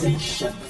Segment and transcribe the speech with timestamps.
[0.00, 0.69] sensation.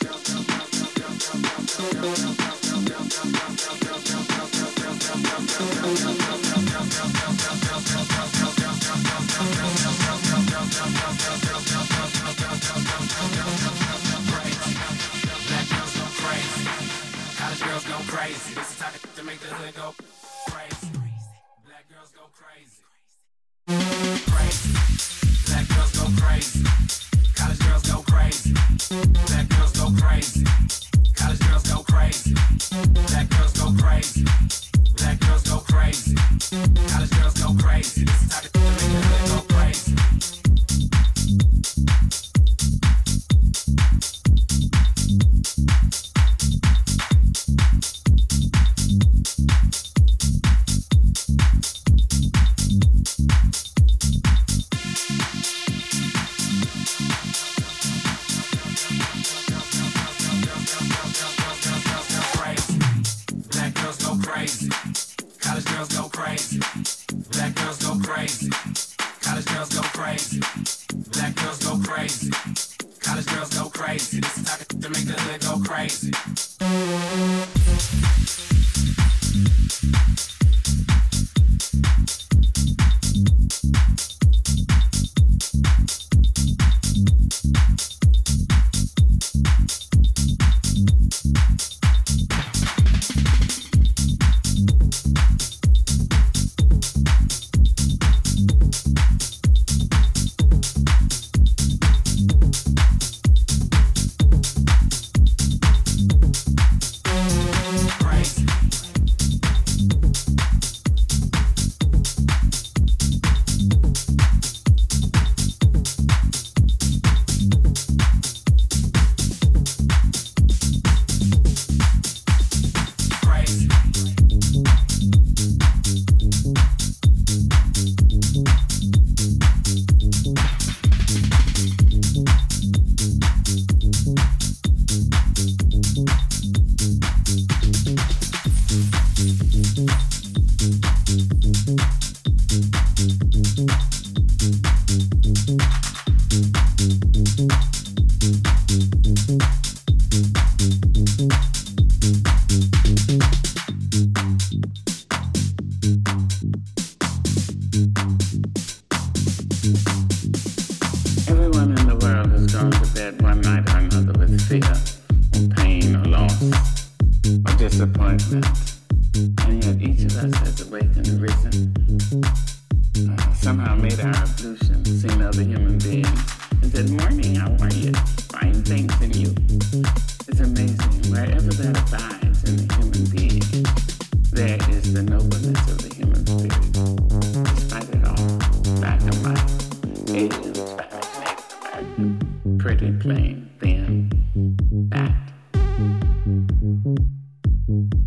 [2.01, 2.30] Thank you.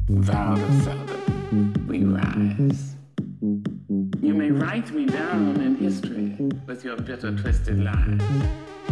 [0.08, 2.96] Louder, Southern, we rise.
[3.40, 8.20] You may write me down in history with your bitter, twisted lies.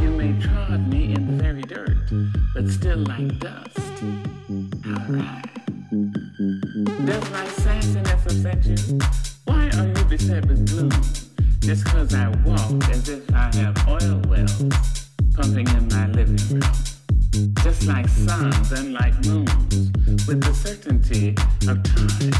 [0.00, 2.10] You may trod me in the very dirt,
[2.54, 3.78] but still like dust,
[4.84, 5.52] I rise.
[7.04, 8.98] Does my sassiness affect you?
[9.44, 10.90] Why are you beset with gloom?
[11.60, 14.64] Just cause I walk as if I have oil wells
[15.34, 16.91] pumping in my living room
[17.32, 19.90] just like suns and like moons,
[20.26, 21.30] with the certainty
[21.66, 22.32] of time,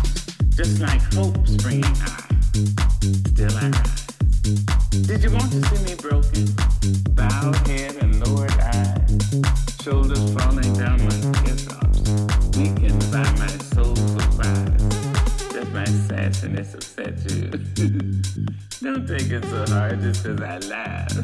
[0.50, 2.28] just like hope springing high.
[3.32, 4.06] Still I rise.
[5.06, 6.46] Did you want to see me broken,
[7.14, 9.40] bowed head and lowered eyes,
[9.82, 12.00] shoulders falling down my teardrops,
[12.56, 14.82] weakened by my soulful cries?
[15.52, 17.48] Just my sassiness upset you.
[18.82, 21.16] Don't take it so hard just 'cause I laugh.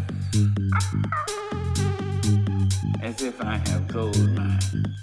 [3.02, 4.94] as if I have gold mine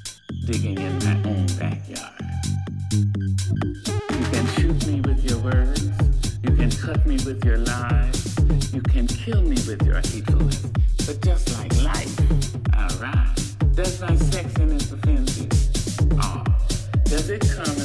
[0.46, 2.22] digging in my own backyard.
[2.92, 5.90] You can shoot me with your words,
[6.44, 8.36] you can cut me with your lies,
[8.74, 10.66] you can kill me with your hatefulness,
[11.06, 12.20] but just like life,
[12.74, 13.56] I rise.
[13.76, 15.48] Does my sexiness offend you?
[16.22, 16.44] Oh,
[17.06, 17.85] does it come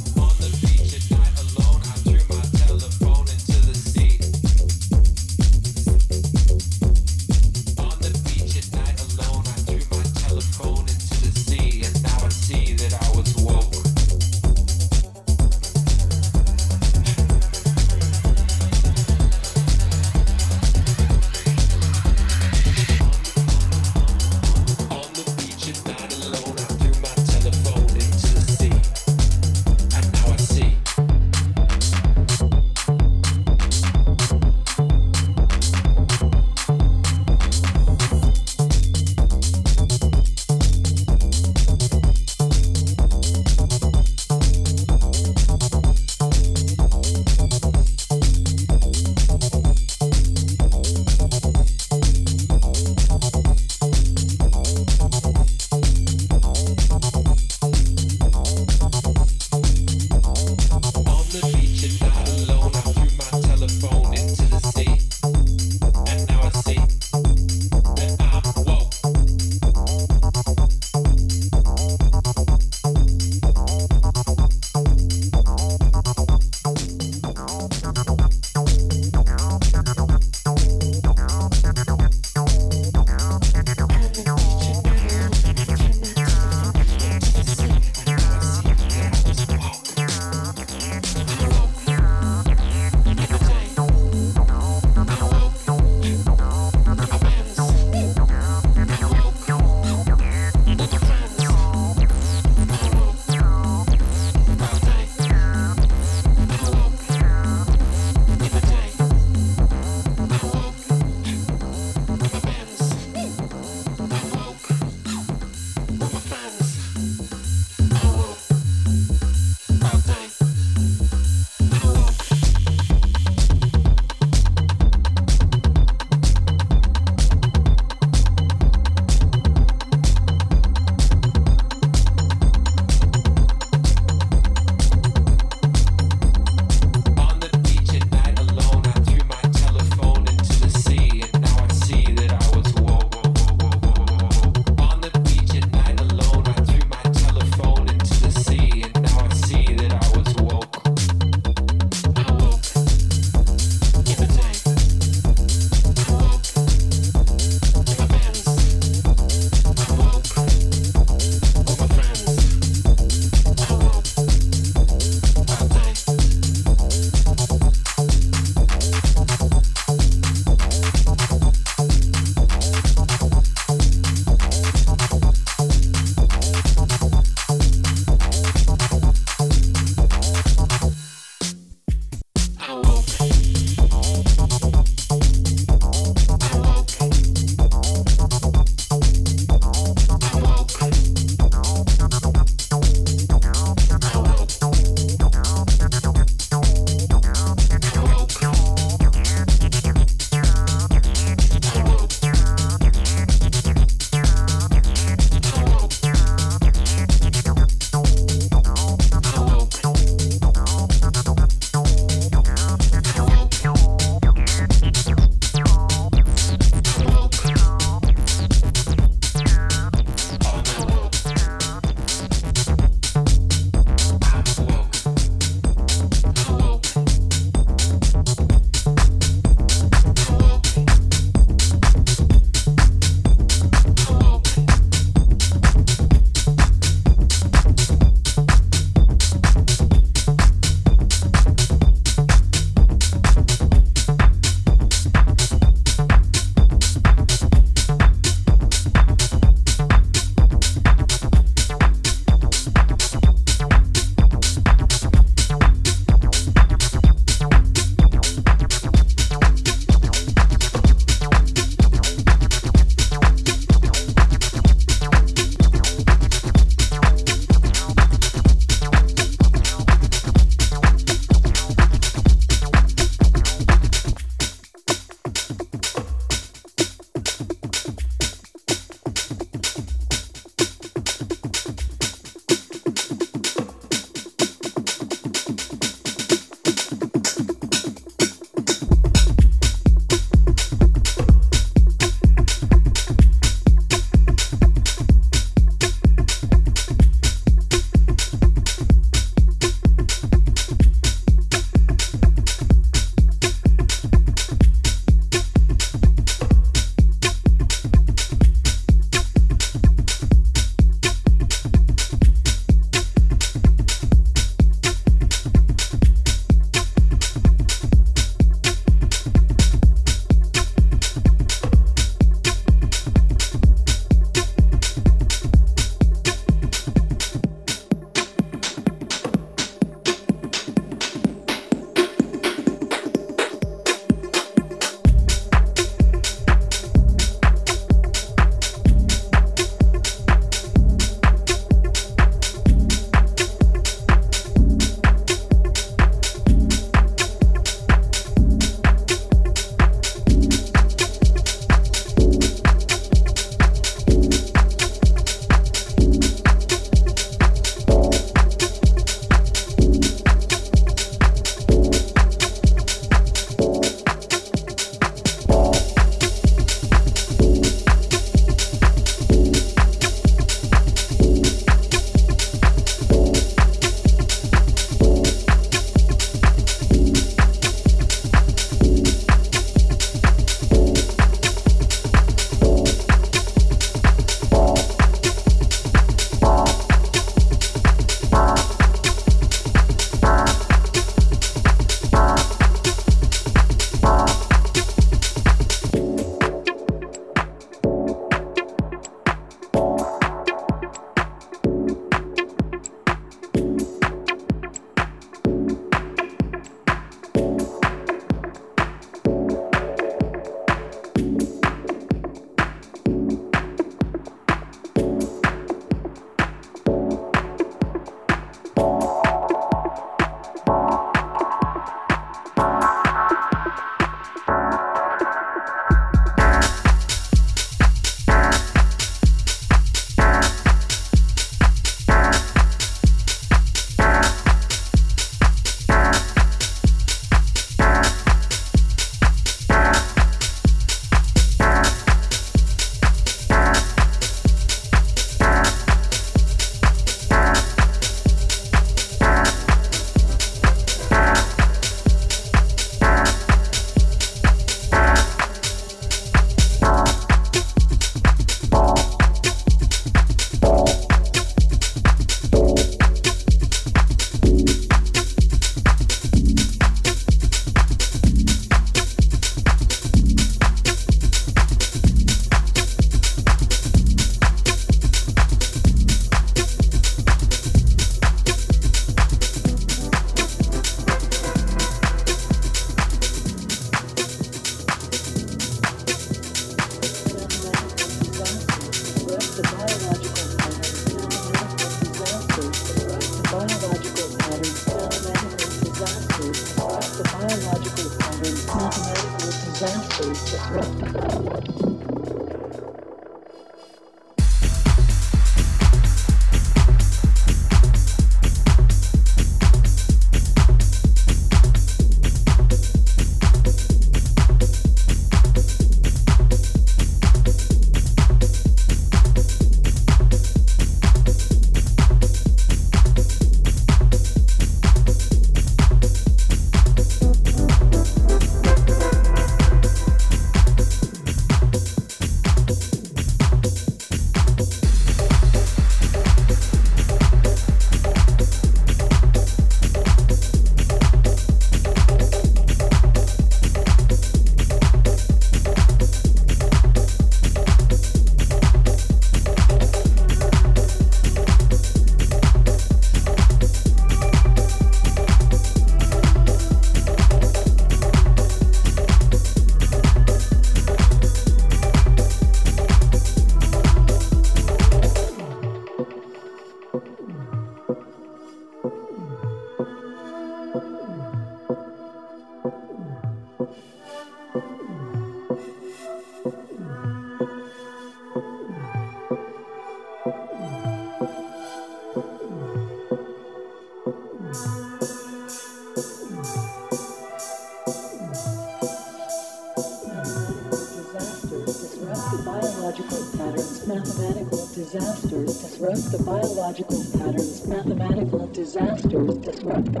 [596.11, 600.00] the biological patterns, mathematical disasters disrupt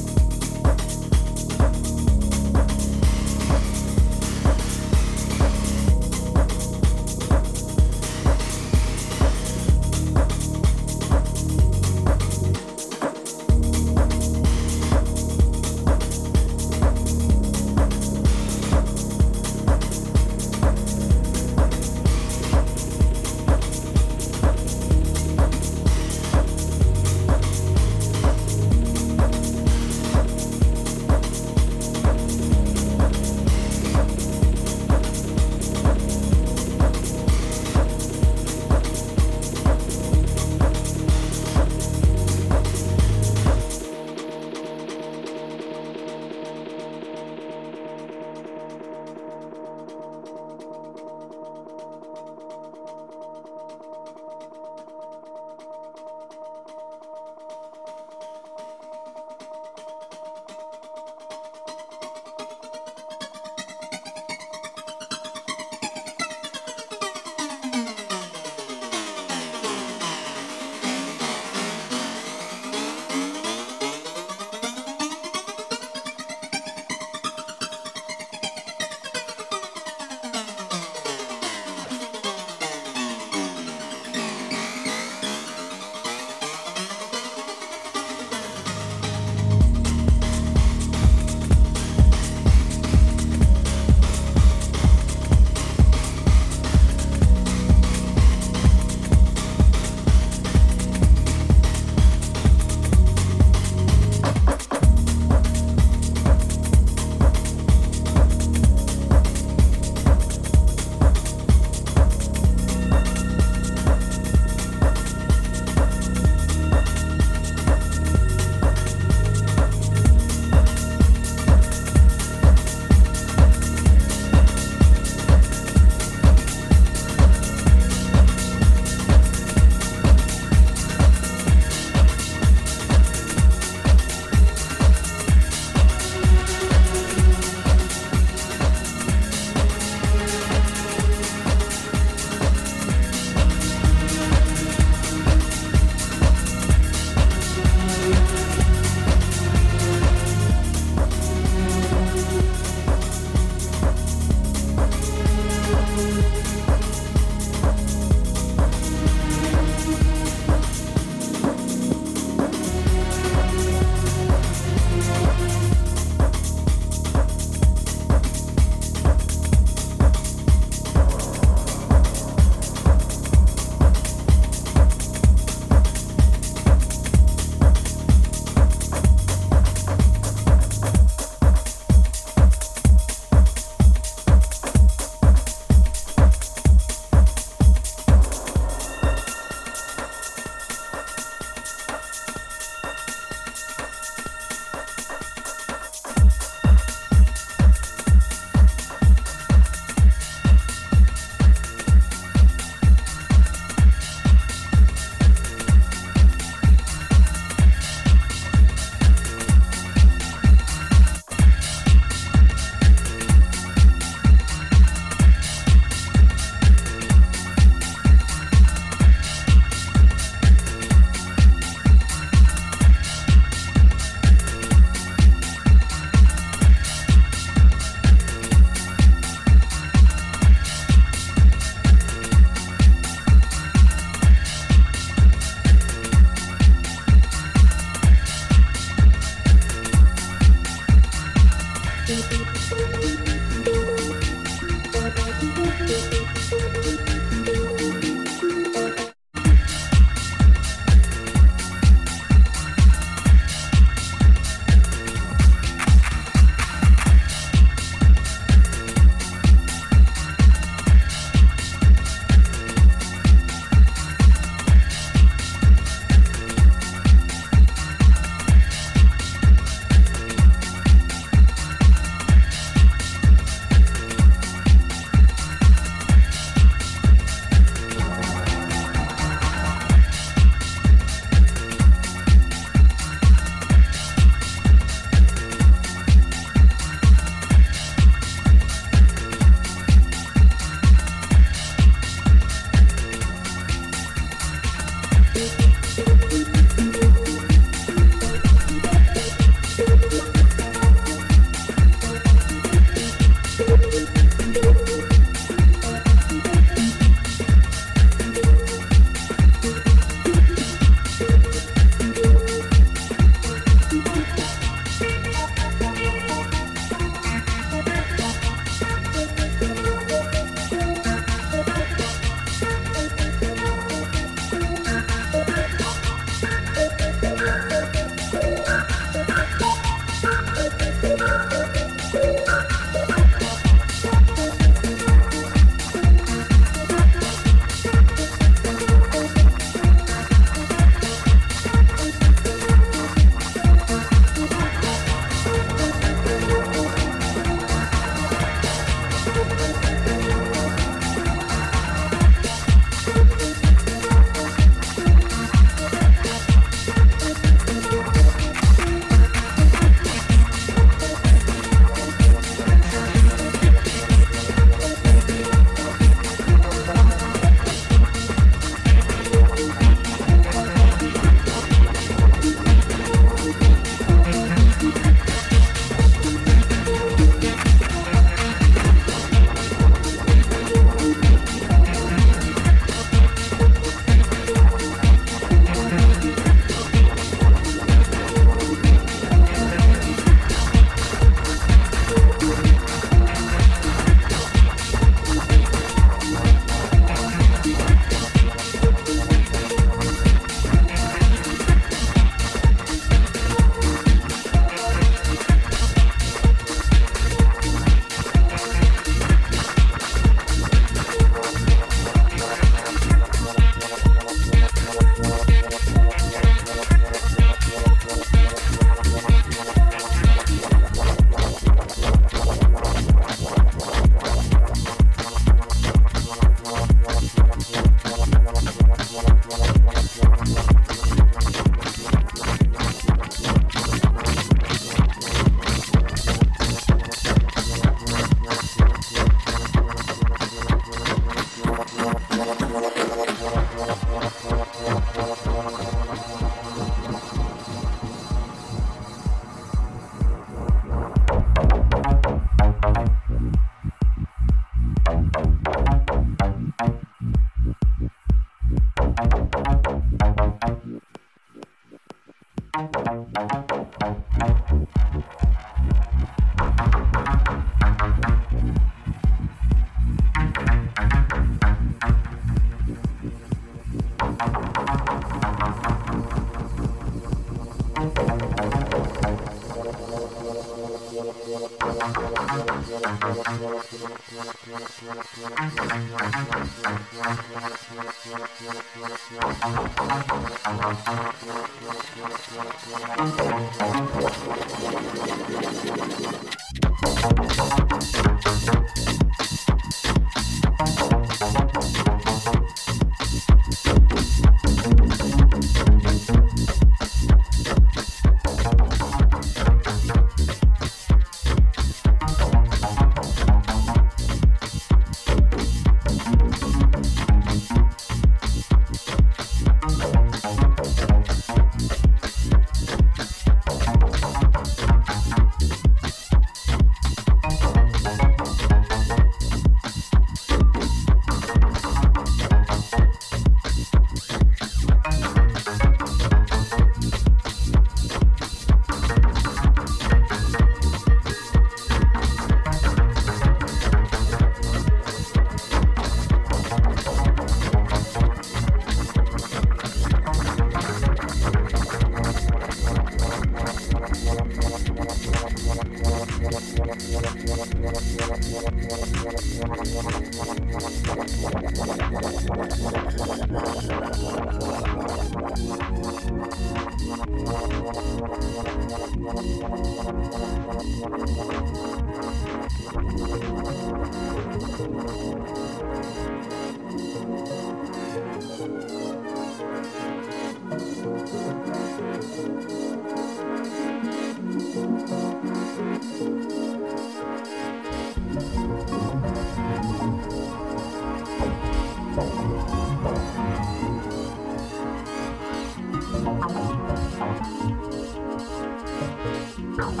[599.78, 600.00] Thank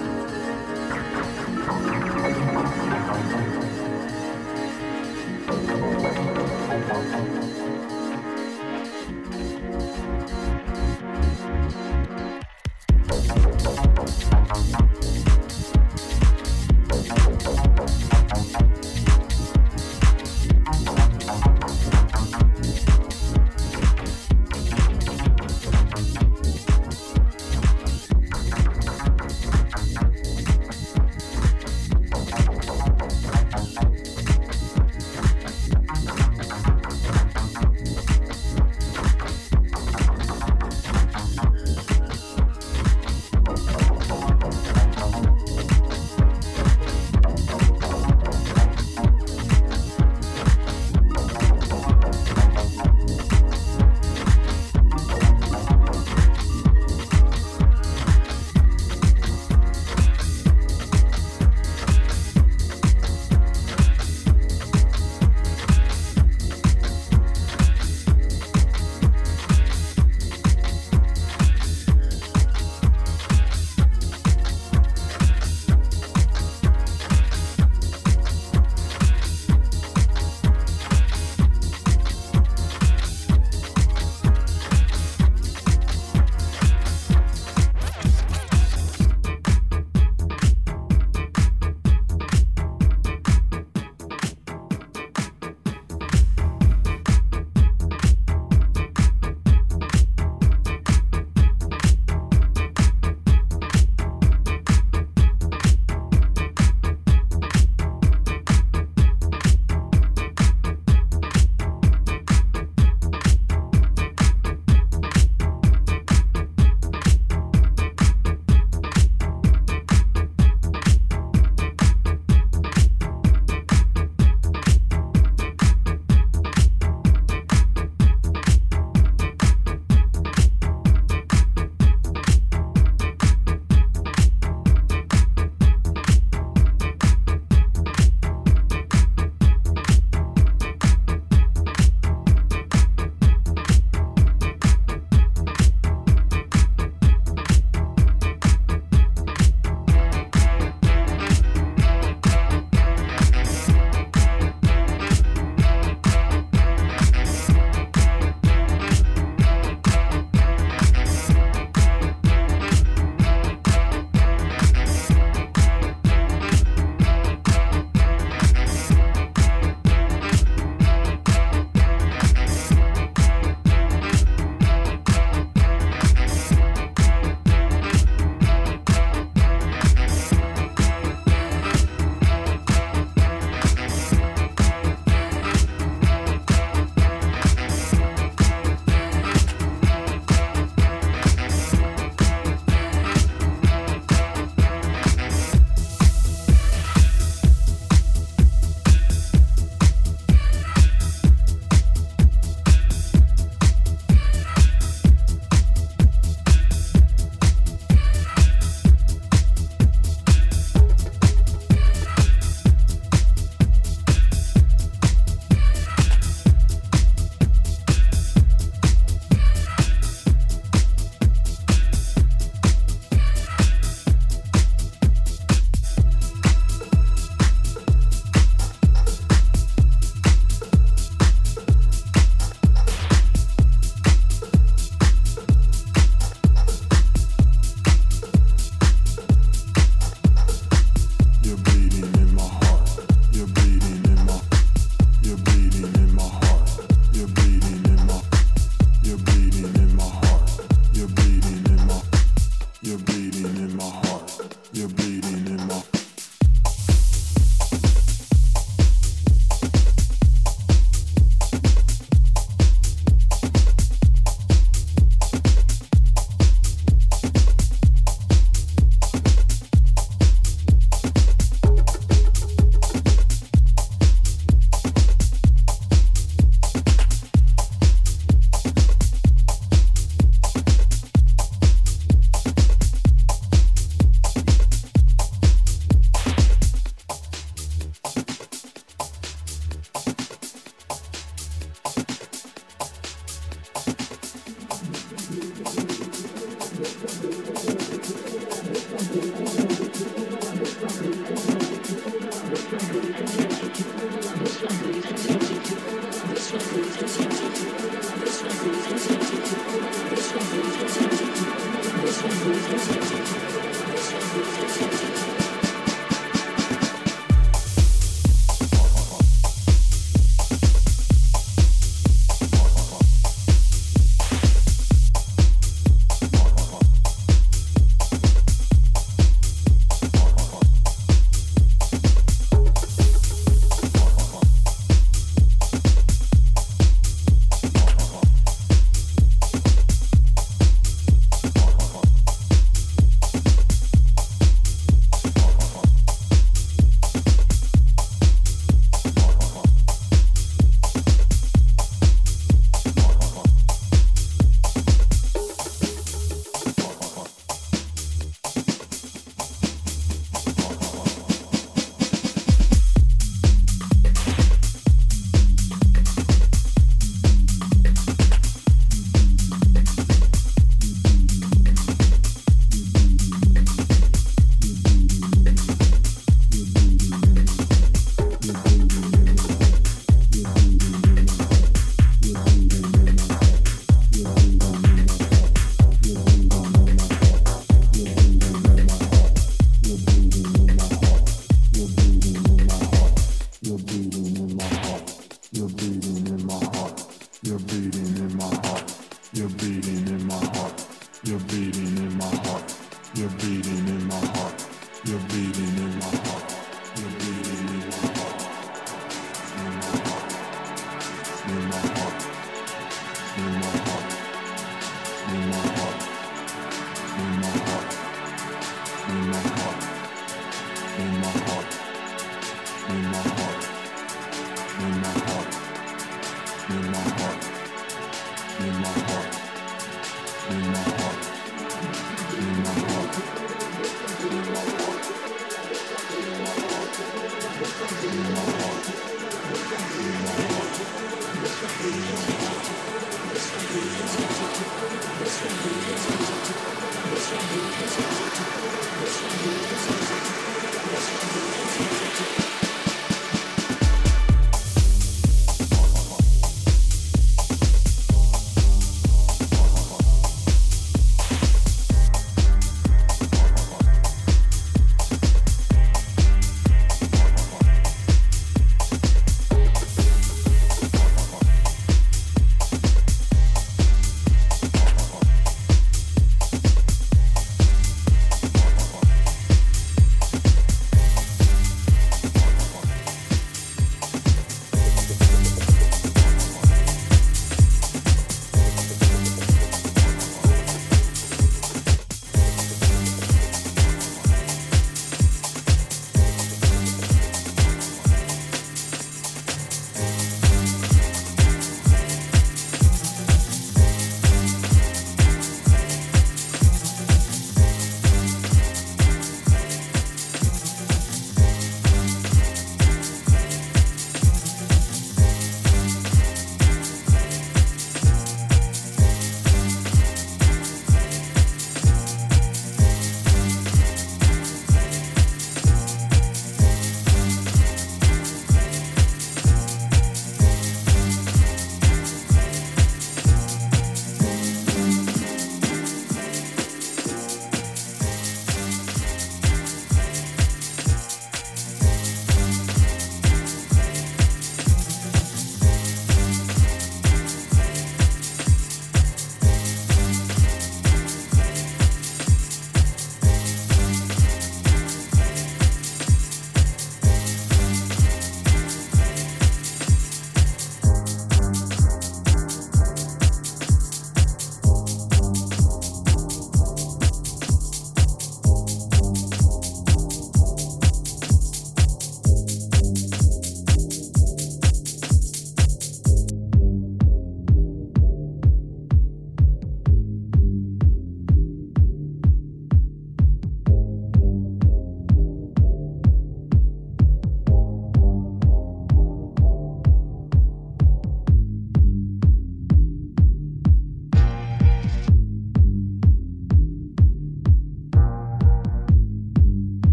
[0.00, 0.05] you.